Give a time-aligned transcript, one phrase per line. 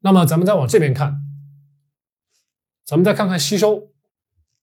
[0.00, 1.22] 那么咱们再往这边看，
[2.84, 3.90] 咱们再看看吸收，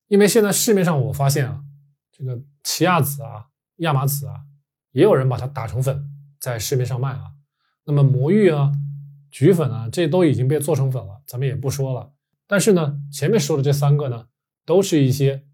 [0.08, 1.64] 因为现在市面上我发现啊，
[2.12, 3.48] 这个奇亚籽啊、
[3.78, 4.46] 亚麻籽啊，
[4.92, 7.34] 也有人把它打成粉在市面上卖啊。
[7.86, 8.72] 那么魔芋啊、
[9.30, 12.12] 菊粉啊，这都已经被做成粉了，咱们也不说了。
[12.48, 14.28] 但是呢，前面说的这三个呢，
[14.66, 15.46] 都是一些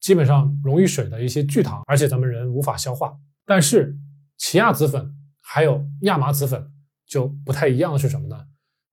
[0.00, 3.18] 基本上溶于水的一些聚糖，而且咱们人无法消化。
[3.46, 3.96] 但是
[4.36, 6.70] 奇亚籽粉还有亚麻籽粉
[7.06, 8.46] 就不太一样的是什么呢？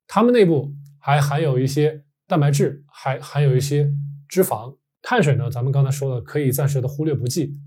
[0.07, 3.91] 它们内部还含有一些蛋白质，还含有一些
[4.27, 5.49] 脂肪、碳水呢。
[5.49, 7.57] 咱们刚才说了可以暂时的忽略不计。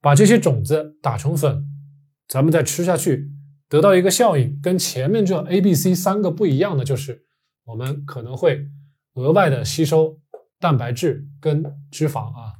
[0.00, 1.64] 把这些种子打成粉，
[2.26, 3.30] 咱们再吃下去。
[3.68, 7.24] 得到一个效应，跟前面这 A、B、C 三个不一样的就是，
[7.64, 8.68] 我们可能会
[9.14, 10.18] 额外的吸收
[10.58, 12.52] 蛋白质跟脂肪啊。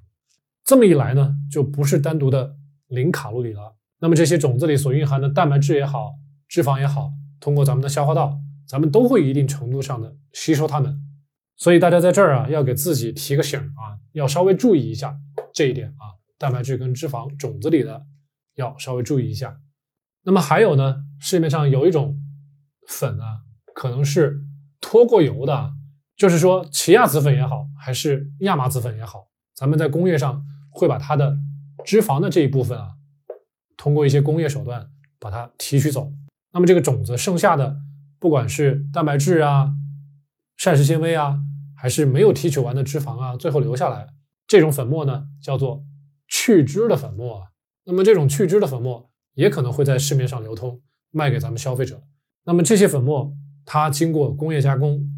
[0.64, 2.54] 这么一来呢，就不是单独的
[2.86, 3.76] 零卡路里了。
[3.98, 6.12] 那么这些种子里所蕴含的蛋白质也好，
[6.48, 7.10] 脂肪也好，
[7.40, 10.98] 通过咱们的消化道，咱们都会一定程度上的吸收它们。
[11.56, 15.16] 所以大家在这儿啊，要给自己提个醒啊，要稍微注意一下
[15.52, 18.04] 这一点啊，蛋白质跟脂肪种子里的
[18.56, 19.58] 要稍微注意一下。
[20.24, 22.18] 那么还有呢，市面上有一种
[22.88, 23.42] 粉啊，
[23.74, 24.40] 可能是
[24.80, 25.72] 脱过油的，
[26.16, 31.36] 就是说奇亚籽粉也好，还是亚麻籽粉也好，咱们在工业上会把它的
[31.84, 32.94] 脂肪的这一部分啊，
[33.76, 34.88] 通过一些工业手段
[35.20, 36.12] 把它提取走。
[36.52, 37.76] 那么这个种子剩下的，
[38.22, 39.74] 不管是蛋白质啊、
[40.56, 41.38] 膳食纤维啊，
[41.76, 44.06] 还是没有提取完的脂肪啊，最后留下来
[44.46, 45.84] 这种粉末呢，叫做
[46.28, 47.48] 去脂的粉末啊。
[47.84, 49.10] 那么这种去脂的粉末。
[49.34, 52.02] 也可能会在市面上流通，卖给咱们消费者。
[52.44, 53.34] 那么这些粉末，
[53.64, 55.10] 它经过工业加工，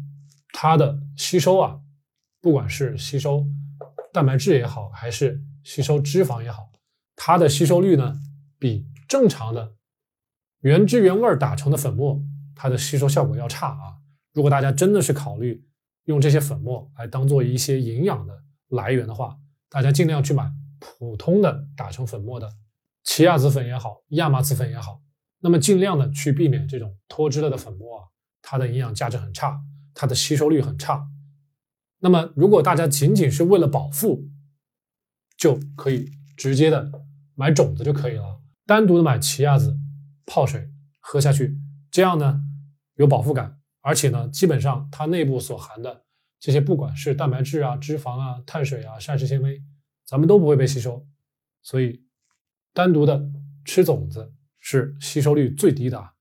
[0.53, 1.81] 它的吸收啊，
[2.39, 3.45] 不管是吸收
[4.13, 6.69] 蛋白质也好，还是吸收脂肪也好，
[7.17, 8.17] 它的吸收率呢，
[8.57, 9.73] 比正常的
[10.61, 12.23] 原汁原味打成的粉末，
[12.55, 13.97] 它的吸收效果要差啊。
[14.33, 15.63] 如果大家真的是考虑
[16.05, 19.37] 用这些粉末来当做一些营养的来源的话，
[19.69, 22.49] 大家尽量去买普通的打成粉末的。
[23.03, 25.01] 奇亚籽粉也好，亚麻籽粉也好，
[25.39, 28.03] 那么尽量的去避免这种脱脂了的粉末啊，
[28.41, 29.61] 它的营养价值很差，
[29.93, 31.07] 它的吸收率很差。
[31.99, 34.27] 那么如果大家仅仅是为了饱腹，
[35.37, 36.91] 就可以直接的
[37.35, 39.77] 买种子就可以了，单独的买奇亚籽
[40.25, 41.57] 泡水喝下去，
[41.95, 42.41] 这样呢
[42.95, 46.03] 有饱腹感，而且呢基本上它内部所含的
[46.41, 49.63] 这些不管是蛋白质啊、脂肪啊、碳水啊、膳食纤维，
[50.05, 51.07] 咱们都不会被吸收，
[51.61, 52.03] 所以。
[52.73, 53.31] 单独的
[53.63, 56.11] 吃种子是吸收率最低的啊。